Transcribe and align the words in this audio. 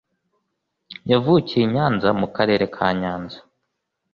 yavukiye 1.11 1.63
i 1.65 1.69
nyanza 1.73 2.07
mu 2.19 2.27
karere 2.35 2.65
ka 2.75 2.87
nyanza 2.99 3.39